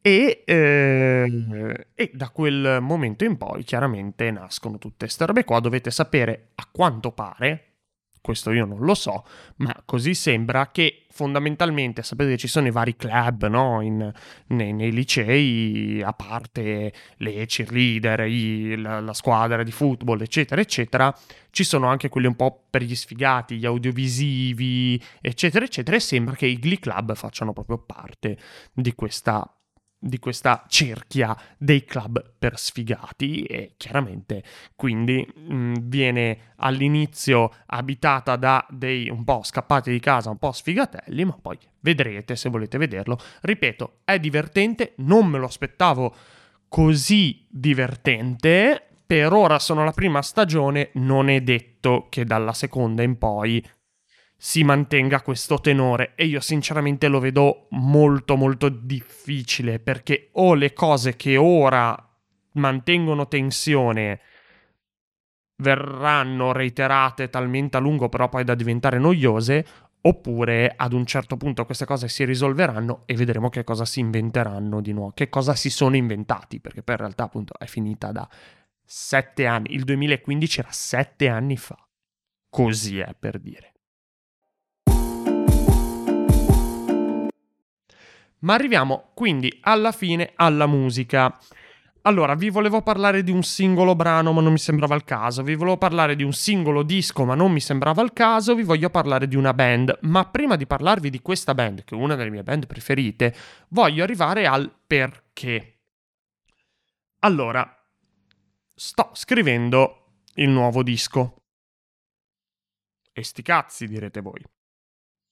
e, 0.00 0.42
eh, 0.44 1.86
e, 1.94 2.10
da 2.12 2.30
quel 2.30 2.78
momento 2.80 3.24
in 3.24 3.36
poi 3.36 3.62
chiaramente 3.62 4.30
nascono 4.30 4.78
tutte 4.78 5.04
queste 5.04 5.26
robe 5.26 5.44
qua. 5.44 5.60
Dovete 5.60 5.90
sapere 5.90 6.50
a 6.56 6.68
quanto 6.70 7.12
pare 7.12 7.71
questo 8.22 8.52
io 8.52 8.64
non 8.64 8.78
lo 8.78 8.94
so, 8.94 9.24
ma 9.56 9.74
così 9.84 10.14
sembra 10.14 10.70
che 10.70 11.06
fondamentalmente, 11.10 12.02
sapete 12.02 12.38
ci 12.38 12.46
sono 12.48 12.68
i 12.68 12.70
vari 12.70 12.96
club 12.96 13.48
no? 13.48 13.82
In, 13.82 14.10
nei, 14.46 14.72
nei, 14.72 14.92
licei, 14.92 16.00
a 16.02 16.12
parte 16.12 16.92
le 17.16 17.46
cheerleader, 17.46 18.20
i, 18.20 18.76
la, 18.76 19.00
la, 19.00 19.12
squadra 19.12 19.62
di 19.62 19.72
football, 19.72 20.20
eccetera, 20.22 20.60
eccetera, 20.60 21.14
ci 21.50 21.64
sono 21.64 21.88
anche 21.88 22.08
quelli 22.08 22.28
un 22.28 22.36
po' 22.36 22.64
per 22.70 22.82
gli 22.82 22.94
sfigati, 22.94 23.56
gli 23.56 23.66
audiovisivi, 23.66 25.02
eccetera, 25.20 25.64
eccetera, 25.64 25.96
e 25.96 26.00
sembra 26.00 26.34
che 26.34 26.46
i 26.46 26.58
Glee 26.58 26.78
Club 26.78 27.14
facciano 27.14 27.52
proprio 27.52 27.78
parte 27.78 28.38
di 28.72 28.94
questa 28.94 29.46
di 30.04 30.18
questa 30.18 30.64
cerchia 30.66 31.36
dei 31.56 31.84
club 31.84 32.32
per 32.36 32.58
sfigati 32.58 33.44
e 33.44 33.74
chiaramente 33.76 34.42
quindi 34.74 35.24
mh, 35.24 35.54
mm, 35.54 35.74
viene 35.82 36.38
all'inizio 36.56 37.52
abitata 37.66 38.34
da 38.34 38.66
dei 38.68 39.08
un 39.08 39.22
po' 39.22 39.42
scappati 39.44 39.92
di 39.92 40.00
casa, 40.00 40.30
un 40.30 40.38
po' 40.38 40.50
sfigatelli, 40.50 41.24
ma 41.24 41.38
poi 41.40 41.56
vedrete 41.80 42.34
se 42.34 42.48
volete 42.48 42.78
vederlo. 42.78 43.16
Ripeto, 43.42 44.00
è 44.04 44.18
divertente, 44.18 44.94
non 44.96 45.26
me 45.26 45.38
lo 45.38 45.46
aspettavo 45.46 46.14
così 46.68 47.46
divertente. 47.48 48.86
Per 49.06 49.32
ora 49.32 49.58
sono 49.58 49.84
la 49.84 49.92
prima 49.92 50.22
stagione, 50.22 50.90
non 50.94 51.28
è 51.28 51.40
detto 51.42 52.06
che 52.08 52.24
dalla 52.24 52.54
seconda 52.54 53.02
in 53.02 53.18
poi 53.18 53.64
si 54.44 54.64
mantenga 54.64 55.22
questo 55.22 55.60
tenore. 55.60 56.14
E 56.16 56.24
io 56.24 56.40
sinceramente 56.40 57.06
lo 57.06 57.20
vedo 57.20 57.68
molto 57.70 58.34
molto 58.34 58.68
difficile 58.68 59.78
perché 59.78 60.30
o 60.32 60.54
le 60.54 60.72
cose 60.72 61.14
che 61.14 61.36
ora 61.36 61.96
mantengono 62.54 63.28
tensione 63.28 64.20
verranno 65.62 66.50
reiterate 66.50 67.30
talmente 67.30 67.76
a 67.76 67.80
lungo 67.80 68.08
però 68.08 68.28
poi 68.28 68.42
da 68.42 68.56
diventare 68.56 68.98
noiose 68.98 69.64
oppure 70.00 70.74
ad 70.76 70.92
un 70.92 71.06
certo 71.06 71.36
punto 71.36 71.64
queste 71.64 71.84
cose 71.84 72.08
si 72.08 72.24
risolveranno 72.24 73.02
e 73.06 73.14
vedremo 73.14 73.48
che 73.48 73.62
cosa 73.62 73.84
si 73.84 74.00
inventeranno 74.00 74.80
di 74.80 74.92
nuovo, 74.92 75.12
che 75.12 75.28
cosa 75.28 75.54
si 75.54 75.70
sono 75.70 75.94
inventati 75.94 76.58
perché 76.58 76.82
poi 76.82 76.96
in 76.96 77.00
realtà 77.02 77.22
appunto 77.22 77.56
è 77.56 77.66
finita 77.66 78.10
da 78.10 78.28
sette 78.84 79.46
anni, 79.46 79.72
il 79.72 79.84
2015 79.84 80.58
era 80.58 80.72
sette 80.72 81.28
anni 81.28 81.56
fa, 81.56 81.78
così 82.50 82.98
è 82.98 83.14
per 83.16 83.38
dire. 83.38 83.71
Ma 88.42 88.54
arriviamo 88.54 89.10
quindi 89.14 89.58
alla 89.62 89.92
fine 89.92 90.32
alla 90.36 90.66
musica. 90.66 91.38
Allora, 92.04 92.34
vi 92.34 92.50
volevo 92.50 92.82
parlare 92.82 93.22
di 93.22 93.30
un 93.30 93.44
singolo 93.44 93.94
brano, 93.94 94.32
ma 94.32 94.40
non 94.40 94.52
mi 94.52 94.58
sembrava 94.58 94.96
il 94.96 95.04
caso. 95.04 95.44
Vi 95.44 95.54
volevo 95.54 95.76
parlare 95.76 96.16
di 96.16 96.24
un 96.24 96.32
singolo 96.32 96.82
disco, 96.82 97.24
ma 97.24 97.36
non 97.36 97.52
mi 97.52 97.60
sembrava 97.60 98.02
il 98.02 98.12
caso. 98.12 98.56
Vi 98.56 98.64
voglio 98.64 98.90
parlare 98.90 99.28
di 99.28 99.36
una 99.36 99.54
band. 99.54 99.98
Ma 100.02 100.24
prima 100.26 100.56
di 100.56 100.66
parlarvi 100.66 101.10
di 101.10 101.22
questa 101.22 101.54
band, 101.54 101.84
che 101.84 101.94
è 101.94 101.98
una 101.98 102.16
delle 102.16 102.30
mie 102.30 102.42
band 102.42 102.66
preferite, 102.66 103.34
voglio 103.68 104.02
arrivare 104.02 104.46
al 104.46 104.74
perché. 104.84 105.78
Allora, 107.20 107.64
sto 108.74 109.10
scrivendo 109.12 110.16
il 110.34 110.48
nuovo 110.48 110.82
disco. 110.82 111.36
E 113.12 113.22
sti 113.22 113.42
cazzi, 113.42 113.86
direte 113.86 114.20
voi. 114.20 114.42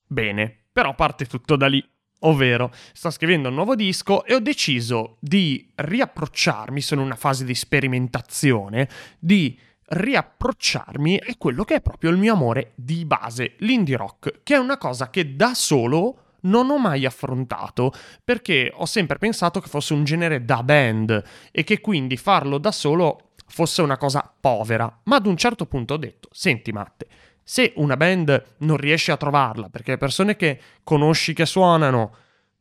Bene, 0.06 0.66
però 0.70 0.94
parte 0.94 1.26
tutto 1.26 1.56
da 1.56 1.66
lì. 1.66 1.84
Ovvero, 2.20 2.70
sto 2.92 3.10
scrivendo 3.10 3.48
un 3.48 3.54
nuovo 3.54 3.74
disco 3.74 4.24
e 4.24 4.34
ho 4.34 4.40
deciso 4.40 5.16
di 5.20 5.70
riapprocciarmi, 5.74 6.80
sono 6.80 7.00
in 7.00 7.06
una 7.06 7.16
fase 7.16 7.44
di 7.44 7.54
sperimentazione, 7.54 8.88
di 9.18 9.58
riapprocciarmi 9.86 11.16
a 11.16 11.34
quello 11.36 11.64
che 11.64 11.76
è 11.76 11.80
proprio 11.80 12.10
il 12.10 12.18
mio 12.18 12.34
amore 12.34 12.72
di 12.74 13.04
base, 13.04 13.54
l'indie 13.58 13.96
rock, 13.96 14.40
che 14.42 14.54
è 14.54 14.58
una 14.58 14.78
cosa 14.78 15.10
che 15.10 15.34
da 15.34 15.54
solo 15.54 16.24
non 16.42 16.70
ho 16.70 16.78
mai 16.78 17.04
affrontato 17.04 17.92
perché 18.22 18.72
ho 18.74 18.86
sempre 18.86 19.18
pensato 19.18 19.60
che 19.60 19.68
fosse 19.68 19.92
un 19.92 20.04
genere 20.04 20.44
da 20.44 20.62
band 20.62 21.22
e 21.50 21.64
che 21.64 21.80
quindi 21.80 22.16
farlo 22.16 22.58
da 22.58 22.72
solo 22.72 23.30
fosse 23.46 23.82
una 23.82 23.96
cosa 23.96 24.32
povera. 24.40 25.00
Ma 25.04 25.16
ad 25.16 25.26
un 25.26 25.36
certo 25.36 25.66
punto 25.66 25.94
ho 25.94 25.98
detto, 25.98 26.28
senti 26.32 26.70
Matte, 26.70 27.06
se 27.50 27.72
una 27.74 27.96
band 27.96 28.54
non 28.58 28.76
riesce 28.76 29.10
a 29.10 29.16
trovarla, 29.16 29.70
perché 29.70 29.90
le 29.90 29.96
persone 29.96 30.36
che 30.36 30.60
conosci 30.84 31.32
che 31.32 31.46
suonano, 31.46 32.14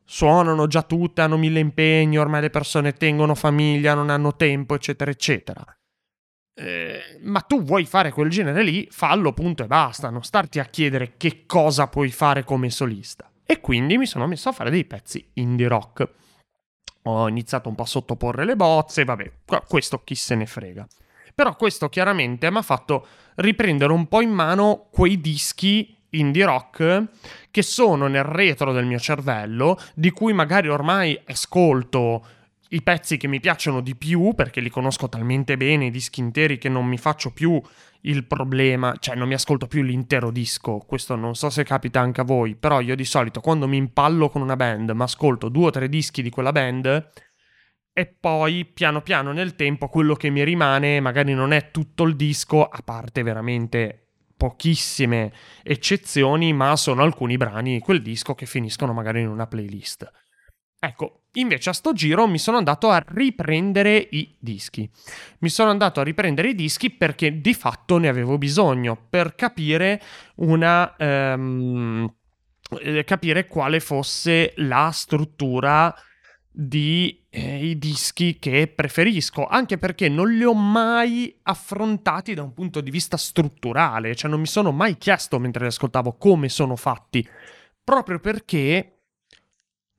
suonano 0.04 0.66
già 0.66 0.82
tutte, 0.82 1.22
hanno 1.22 1.38
mille 1.38 1.60
impegni, 1.60 2.18
ormai 2.18 2.42
le 2.42 2.50
persone 2.50 2.94
tengono 2.94 3.36
famiglia, 3.36 3.94
non 3.94 4.10
hanno 4.10 4.36
tempo, 4.36 4.74
eccetera, 4.74 5.12
eccetera. 5.12 5.64
Eh, 6.56 7.20
ma 7.22 7.42
tu 7.42 7.62
vuoi 7.62 7.86
fare 7.86 8.12
quel 8.12 8.32
genere 8.32 8.64
lì, 8.64 8.88
fallo 8.90 9.32
punto 9.32 9.62
e 9.62 9.68
basta, 9.68 10.10
non 10.10 10.24
starti 10.24 10.58
a 10.58 10.66
chiedere 10.66 11.18
che 11.18 11.46
cosa 11.46 11.86
puoi 11.86 12.10
fare 12.10 12.44
come 12.44 12.72
solista. 12.72 13.32
E 13.46 13.60
quindi 13.60 13.96
mi 13.96 14.08
sono 14.08 14.26
messo 14.26 14.50
a 14.50 14.54
fare 14.54 14.72
dei 14.72 14.86
pezzi 14.86 15.24
indie 15.34 15.68
rock. 15.68 16.10
Ho 17.04 17.28
iniziato 17.28 17.70
un 17.70 17.76
po' 17.76 17.84
a 17.84 17.86
sottoporre 17.86 18.44
le 18.44 18.56
bozze, 18.56 19.04
vabbè, 19.06 19.34
questo 19.68 20.04
chi 20.04 20.16
se 20.16 20.34
ne 20.34 20.48
frega. 20.48 20.88
Però 21.40 21.56
questo 21.56 21.88
chiaramente 21.88 22.52
mi 22.52 22.58
ha 22.58 22.62
fatto 22.62 23.08
riprendere 23.36 23.94
un 23.94 24.10
po' 24.10 24.20
in 24.20 24.30
mano 24.30 24.90
quei 24.92 25.22
dischi 25.22 25.96
indie 26.10 26.44
rock 26.44 27.06
che 27.50 27.62
sono 27.62 28.08
nel 28.08 28.26
retro 28.26 28.74
del 28.74 28.84
mio 28.84 29.00
cervello, 29.00 29.80
di 29.96 30.12
cui 30.12 30.34
magari 30.34 30.68
ormai 30.68 31.18
ascolto 31.28 32.26
i 32.72 32.82
pezzi 32.82 33.16
che 33.16 33.30
mi 33.30 33.40
piacciono 33.40 33.80
di 33.80 33.96
più, 33.96 34.34
perché 34.36 34.60
li 34.60 34.70
conosco 34.70 35.08
talmente 35.08 35.56
bene, 35.56 35.86
i 35.86 35.92
dischi 35.92 36.20
interi, 36.20 36.58
che 36.58 36.68
non 36.68 36.86
mi 36.86 36.98
faccio 36.98 37.32
più 37.32 37.58
il 38.02 38.26
problema, 38.26 38.94
cioè 39.00 39.16
non 39.16 39.30
mi 39.30 39.34
ascolto 39.34 39.66
più 39.66 39.82
l'intero 39.82 40.32
disco. 40.32 40.80
Questo 40.80 41.16
non 41.16 41.36
so 41.36 41.50
se 41.50 41.64
capita 41.64 42.02
anche 42.02 42.20
a 42.20 42.26
voi, 42.26 42.56
però 42.56 42.82
io 42.82 42.98
di 42.98 43.06
solito 43.06 43.40
quando 43.40 43.66
mi 43.66 43.78
impallo 43.78 44.28
con 44.28 44.42
una 44.42 44.58
band, 44.58 44.90
mi 44.90 45.04
ascolto 45.04 45.48
due 45.48 45.68
o 45.68 45.70
tre 45.70 45.88
dischi 45.88 46.22
di 46.22 46.30
quella 46.30 46.52
band 46.52 47.10
e 47.94 48.06
poi 48.06 48.66
piano 48.66 49.02
piano 49.02 49.32
nel 49.32 49.56
tempo 49.56 49.90
quello 49.90 50.16
che 50.16 50.30
mi 50.30 50.44
rimane 50.44 51.00
magari 51.00 51.34
non 51.34 51.52
è 51.52 51.72
tutto 51.72 52.04
il 52.04 52.16
disco, 52.16 52.66
a 52.66 52.82
parte 52.84 53.24
veramente 53.24 54.10
pochissime 54.40 55.34
eccezioni, 55.64 56.54
ma 56.54 56.78
sono 56.78 57.04
alcuni 57.04 57.36
brani 57.36 57.74
di 57.74 57.80
quel 57.80 58.02
disco 58.02 58.36
che 58.36 58.46
finiscono 58.46 58.94
magari 58.94 59.20
in 59.20 59.28
una 59.28 59.48
playlist. 59.48 60.10
Ecco, 60.80 61.24
invece 61.34 61.72
a 61.72 61.74
sto 61.74 61.92
giro 61.92 62.26
mi 62.26 62.38
sono 62.38 62.56
andato 62.56 62.90
a 62.90 63.04
riprendere 63.06 64.08
i 64.12 64.38
dischi. 64.40 64.90
Mi 65.40 65.50
sono 65.50 65.72
andato 65.72 66.00
a 66.00 66.04
riprendere 66.04 66.52
i 66.52 66.56
dischi 66.56 66.90
perché 66.90 67.42
di 67.42 67.54
fatto 67.54 67.98
ne 67.98 68.08
avevo 68.08 68.38
bisogno 68.38 68.98
per 69.10 69.36
capire 69.36 70.02
una... 70.36 70.96
Um, 70.98 72.14
capire 73.04 73.48
quale 73.48 73.80
fosse 73.80 74.54
la 74.58 74.92
struttura 74.94 75.94
di 76.62 77.26
eh, 77.30 77.76
dischi 77.78 78.38
che 78.38 78.68
preferisco, 78.68 79.48
anche 79.48 79.78
perché 79.78 80.10
non 80.10 80.30
li 80.30 80.44
ho 80.44 80.54
mai 80.54 81.34
affrontati 81.44 82.34
da 82.34 82.44
un 82.44 82.54
punto 82.54 82.82
di 82.82 82.92
vista 82.92 83.16
strutturale, 83.16 84.14
cioè 84.14 84.30
non 84.30 84.42
mi 84.42 84.46
sono 84.46 84.72
mai 84.72 84.98
chiesto 84.98 85.40
mentre 85.40 85.62
li 85.62 85.70
ascoltavo 85.70 86.18
come 86.18 86.50
sono 86.50 86.76
fatti, 86.76 87.26
proprio 87.82 88.20
perché 88.20 88.98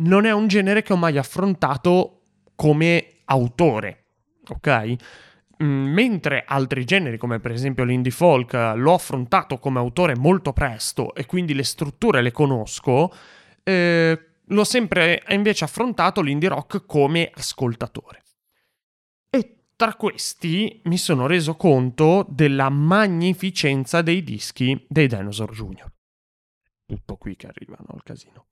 non 0.02 0.26
è 0.26 0.32
un 0.32 0.48
genere 0.48 0.82
che 0.82 0.92
ho 0.92 0.96
mai 0.96 1.16
affrontato 1.16 2.24
come 2.54 3.06
autore, 3.24 4.04
ok? 4.46 4.94
Mm, 5.62 5.92
mentre 5.94 6.44
altri 6.46 6.84
generi, 6.84 7.16
come 7.16 7.40
per 7.40 7.52
esempio 7.52 7.84
l'indie 7.84 8.12
folk, 8.12 8.52
l'ho 8.52 8.92
affrontato 8.92 9.58
come 9.58 9.78
autore 9.78 10.14
molto 10.14 10.52
presto 10.52 11.14
e 11.14 11.24
quindi 11.24 11.54
le 11.54 11.64
strutture 11.64 12.20
le 12.20 12.32
conosco, 12.32 13.10
eh, 13.62 14.29
l'ho 14.50 14.64
sempre 14.64 15.24
invece 15.28 15.64
affrontato 15.64 16.20
l'indie 16.20 16.48
rock 16.48 16.86
come 16.86 17.30
ascoltatore. 17.34 18.22
E 19.30 19.64
tra 19.76 19.94
questi 19.94 20.80
mi 20.84 20.96
sono 20.96 21.26
reso 21.26 21.56
conto 21.56 22.26
della 22.28 22.68
magnificenza 22.68 24.02
dei 24.02 24.22
dischi 24.22 24.86
dei 24.88 25.06
Dinosaur 25.06 25.52
Jr. 25.52 25.90
Tutto 26.86 27.16
qui 27.16 27.36
che 27.36 27.46
arrivano 27.46 27.86
al 27.92 28.02
casino. 28.02 28.46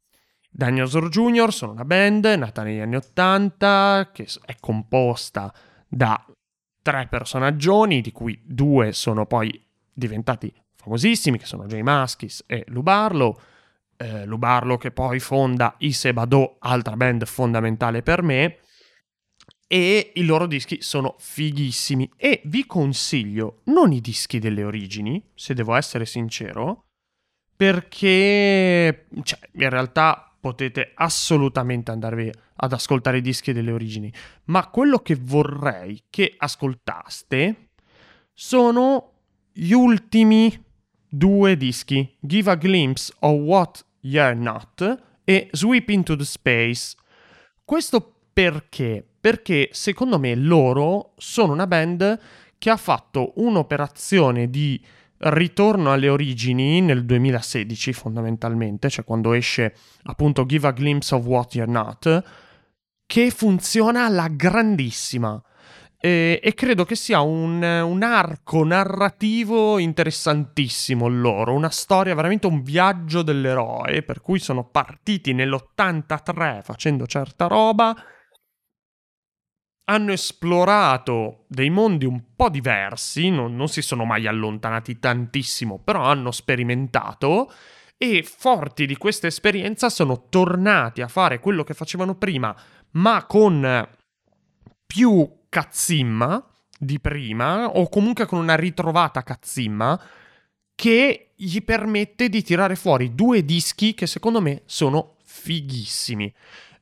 Dinosaur 0.50 1.08
Jr. 1.08 1.52
sono 1.52 1.72
una 1.72 1.84
band 1.84 2.24
nata 2.24 2.62
negli 2.62 2.80
anni 2.80 2.96
Ottanta 2.96 4.10
che 4.12 4.26
è 4.44 4.56
composta 4.58 5.52
da 5.86 6.24
tre 6.82 7.06
personaggioni, 7.06 8.00
di 8.00 8.12
cui 8.12 8.40
due 8.44 8.92
sono 8.92 9.26
poi 9.26 9.62
diventati 9.92 10.52
famosissimi, 10.74 11.38
che 11.38 11.44
sono 11.44 11.66
Jay 11.66 11.82
Maskis 11.82 12.44
e 12.46 12.64
Lou 12.68 12.82
Barlow. 12.82 13.38
Eh, 14.00 14.24
Lou 14.26 14.38
Barlow 14.38 14.78
che 14.78 14.92
poi 14.92 15.18
fonda 15.18 15.74
i 15.78 15.92
Sebado, 15.92 16.56
altra 16.60 16.96
band 16.96 17.24
fondamentale 17.26 18.02
per 18.02 18.22
me, 18.22 18.58
e 19.66 20.12
i 20.14 20.24
loro 20.24 20.46
dischi 20.46 20.80
sono 20.80 21.16
fighissimi. 21.18 22.10
E 22.16 22.40
vi 22.44 22.64
consiglio 22.64 23.60
non 23.64 23.92
i 23.92 24.00
dischi 24.00 24.38
delle 24.38 24.62
origini, 24.62 25.22
se 25.34 25.52
devo 25.52 25.74
essere 25.74 26.06
sincero, 26.06 26.86
perché 27.56 29.08
cioè, 29.22 29.38
in 29.52 29.68
realtà 29.68 30.32
potete 30.40 30.92
assolutamente 30.94 31.90
andarvi 31.90 32.32
ad 32.60 32.72
ascoltare 32.72 33.18
i 33.18 33.20
dischi 33.20 33.52
delle 33.52 33.72
origini, 33.72 34.12
ma 34.44 34.68
quello 34.68 35.00
che 35.00 35.16
vorrei 35.20 36.04
che 36.08 36.34
ascoltaste 36.36 37.70
sono 38.32 39.12
gli 39.52 39.72
ultimi 39.72 40.64
due 41.08 41.56
dischi, 41.56 42.16
Give 42.20 42.50
a 42.50 42.54
Glimpse 42.54 43.12
of 43.20 43.40
What 43.40 43.86
You're 44.00 44.34
Not 44.34 45.02
e 45.24 45.48
Sweep 45.52 45.88
into 45.90 46.16
the 46.16 46.24
Space. 46.24 46.94
Questo 47.64 48.14
perché? 48.32 49.06
Perché 49.20 49.68
secondo 49.72 50.18
me 50.18 50.34
loro 50.34 51.12
sono 51.16 51.52
una 51.52 51.66
band 51.66 52.18
che 52.56 52.70
ha 52.70 52.76
fatto 52.76 53.32
un'operazione 53.36 54.48
di 54.48 54.82
ritorno 55.18 55.92
alle 55.92 56.08
origini 56.08 56.80
nel 56.80 57.04
2016 57.04 57.92
fondamentalmente, 57.92 58.88
cioè 58.88 59.04
quando 59.04 59.32
esce 59.32 59.74
appunto 60.04 60.46
Give 60.46 60.68
a 60.68 60.72
Glimpse 60.72 61.14
of 61.14 61.24
What 61.24 61.54
You're 61.54 61.70
Not, 61.70 62.22
che 63.06 63.30
funziona 63.30 64.04
alla 64.04 64.28
grandissima. 64.28 65.42
E, 66.00 66.38
e 66.40 66.54
credo 66.54 66.84
che 66.84 66.94
sia 66.94 67.20
un, 67.22 67.60
un, 67.60 68.02
arco 68.04 68.64
narrativo 68.64 69.78
interessantissimo 69.78 71.08
loro, 71.08 71.54
una 71.54 71.70
storia, 71.70 72.14
veramente 72.14 72.46
un 72.46 72.62
viaggio 72.62 73.22
dell'eroe, 73.22 74.04
per 74.04 74.20
cui 74.20 74.38
sono 74.38 74.68
partiti 74.68 75.32
nell'83 75.32 76.62
facendo 76.62 77.04
certa 77.06 77.48
roba. 77.48 77.96
Hanno 79.90 80.12
esplorato 80.12 81.46
dei 81.48 81.70
mondi 81.70 82.04
un 82.04 82.34
po' 82.36 82.50
diversi, 82.50 83.30
non, 83.30 83.56
non, 83.56 83.68
si 83.68 83.82
sono 83.82 84.04
mai 84.04 84.28
allontanati 84.28 85.00
tantissimo, 85.00 85.80
però 85.82 86.02
hanno 86.02 86.30
sperimentato 86.30 87.50
e 87.96 88.22
forti 88.22 88.86
di 88.86 88.96
questa 88.96 89.26
esperienza 89.26 89.88
sono 89.88 90.28
tornati 90.28 91.00
a 91.00 91.08
fare 91.08 91.40
quello 91.40 91.64
che 91.64 91.74
facevano 91.74 92.14
prima, 92.14 92.54
ma 92.92 93.24
con 93.26 93.88
più 94.86 95.37
cazzimma 95.48 96.44
di 96.78 97.00
prima, 97.00 97.68
o 97.68 97.88
comunque 97.88 98.26
con 98.26 98.38
una 98.38 98.54
ritrovata 98.54 99.22
cazzimma, 99.22 100.00
che 100.74 101.32
gli 101.34 101.62
permette 101.62 102.28
di 102.28 102.42
tirare 102.42 102.76
fuori 102.76 103.14
due 103.14 103.44
dischi 103.44 103.94
che 103.94 104.06
secondo 104.06 104.40
me 104.40 104.62
sono 104.66 105.16
fighissimi. 105.24 106.32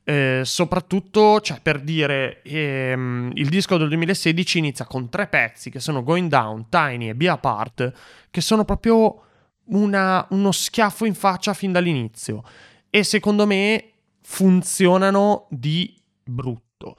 Eh, 0.04 0.42
soprattutto, 0.44 1.40
cioè, 1.40 1.60
per 1.60 1.80
dire, 1.80 2.40
ehm, 2.42 3.32
il 3.34 3.48
disco 3.48 3.76
del 3.76 3.88
2016 3.88 4.58
inizia 4.58 4.84
con 4.84 5.08
tre 5.08 5.26
pezzi 5.26 5.70
che 5.70 5.80
sono 5.80 6.02
Going 6.02 6.28
Down, 6.28 6.68
Tiny 6.68 7.08
e 7.08 7.14
Be 7.14 7.28
Apart, 7.28 7.92
che 8.30 8.40
sono 8.40 8.64
proprio 8.64 9.22
una, 9.64 10.26
uno 10.30 10.52
schiaffo 10.52 11.06
in 11.06 11.14
faccia 11.14 11.54
fin 11.54 11.72
dall'inizio. 11.72 12.44
E 12.88 13.02
secondo 13.02 13.46
me 13.46 13.92
funzionano 14.22 15.46
di 15.50 15.98
brutto. 16.22 16.96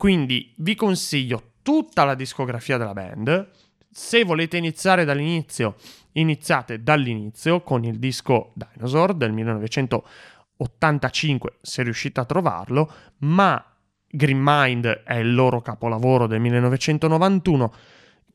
Quindi 0.00 0.54
vi 0.56 0.74
consiglio 0.76 1.56
tutta 1.60 2.04
la 2.04 2.14
discografia 2.14 2.78
della 2.78 2.94
band. 2.94 3.50
Se 3.90 4.24
volete 4.24 4.56
iniziare 4.56 5.04
dall'inizio, 5.04 5.74
iniziate 6.12 6.82
dall'inizio 6.82 7.60
con 7.60 7.84
il 7.84 7.98
disco 7.98 8.54
Dinosaur 8.54 9.12
del 9.12 9.32
1980. 9.32 10.08
85 10.56 11.56
se 11.60 11.82
riuscite 11.82 12.18
a 12.18 12.24
trovarlo, 12.24 12.90
ma 13.18 13.62
Green 14.06 14.40
Mind 14.40 14.86
è 14.86 15.16
il 15.16 15.34
loro 15.34 15.60
capolavoro 15.60 16.26
del 16.26 16.40
1991 16.40 17.74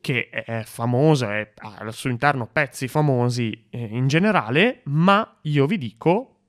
che 0.01 0.30
è 0.30 0.62
famoso 0.65 1.32
e 1.32 1.54
ha 1.58 1.78
al 1.80 1.93
suo 1.95 2.12
interno 2.12 2.45
pezzi 2.45 2.88
famosi 2.88 3.65
eh, 3.71 3.88
in 3.89 4.08
generale, 4.08 4.82
ma 4.84 5.39
io 5.41 5.65
vi 5.65 5.80
dico 5.80 6.41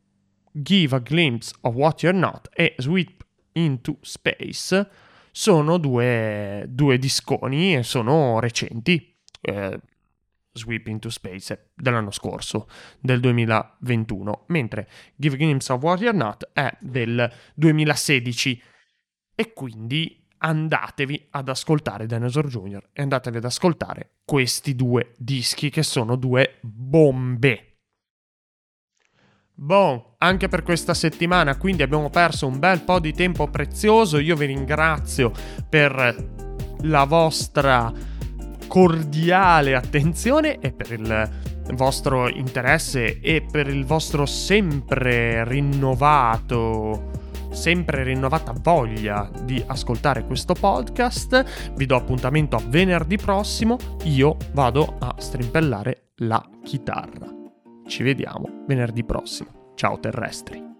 Give 0.52 0.94
a 0.94 0.98
Glimpse 0.98 1.54
of 1.62 1.74
What 1.74 2.02
You're 2.02 2.18
Not 2.18 2.50
e 2.52 2.74
Sweep 2.76 3.24
into 3.52 3.96
Space 4.02 5.04
sono 5.36 5.76
due, 5.76 6.64
due 6.66 6.96
disconi 6.96 7.76
e 7.76 7.82
sono 7.82 8.40
recenti. 8.40 9.14
Eh, 9.38 9.78
Sweep 10.50 10.86
into 10.86 11.10
Space 11.10 11.72
dell'anno 11.74 12.10
scorso, 12.10 12.66
del 12.98 13.20
2021, 13.20 14.44
mentre 14.46 14.88
Give 15.14 15.36
Glimpse 15.36 15.74
of 15.74 15.82
Warrior 15.82 16.14
Not 16.14 16.48
è 16.54 16.74
del 16.80 17.30
2016 17.54 18.62
e 19.34 19.52
quindi 19.52 20.26
andatevi 20.38 21.26
ad 21.32 21.50
ascoltare 21.50 22.06
Dinosaur 22.06 22.46
Jr. 22.46 22.88
e 22.94 23.02
andatevi 23.02 23.36
ad 23.36 23.44
ascoltare 23.44 24.12
questi 24.24 24.74
due 24.74 25.12
dischi 25.18 25.68
che 25.68 25.82
sono 25.82 26.16
due 26.16 26.56
bombe. 26.62 27.75
Bon, 29.58 30.16
anche 30.18 30.48
per 30.48 30.62
questa 30.62 30.92
settimana 30.92 31.56
quindi 31.56 31.82
abbiamo 31.82 32.10
perso 32.10 32.46
un 32.46 32.58
bel 32.58 32.82
po' 32.82 33.00
di 33.00 33.14
tempo 33.14 33.48
prezioso, 33.48 34.18
io 34.18 34.36
vi 34.36 34.44
ringrazio 34.44 35.32
per 35.66 36.14
la 36.82 37.04
vostra 37.04 37.90
cordiale 38.66 39.74
attenzione 39.74 40.58
e 40.58 40.72
per 40.72 40.92
il 40.92 41.30
vostro 41.72 42.28
interesse 42.28 43.18
e 43.20 43.46
per 43.50 43.68
il 43.68 43.86
vostro 43.86 44.26
sempre 44.26 45.42
rinnovato 45.44 47.14
sempre 47.50 48.02
rinnovata 48.02 48.52
voglia 48.60 49.30
di 49.42 49.62
ascoltare 49.66 50.26
questo 50.26 50.52
podcast. 50.52 51.72
Vi 51.74 51.86
do 51.86 51.96
appuntamento 51.96 52.56
a 52.56 52.62
venerdì 52.62 53.16
prossimo. 53.16 53.78
Io 54.04 54.36
vado 54.52 54.96
a 54.98 55.14
strimpellare 55.16 56.10
la 56.16 56.46
chitarra. 56.62 57.35
Ci 57.86 58.02
vediamo 58.02 58.64
venerdì 58.66 59.04
prossimo. 59.04 59.72
Ciao 59.74 59.98
terrestri. 59.98 60.75